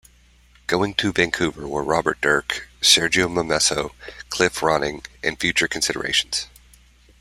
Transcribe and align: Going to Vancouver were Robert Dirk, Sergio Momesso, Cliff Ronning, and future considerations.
Going 0.65 0.95
to 0.95 1.11
Vancouver 1.13 1.67
were 1.67 1.83
Robert 1.83 2.19
Dirk, 2.21 2.67
Sergio 2.81 3.27
Momesso, 3.29 3.91
Cliff 4.31 4.61
Ronning, 4.61 5.05
and 5.23 5.39
future 5.39 5.67
considerations. 5.67 6.47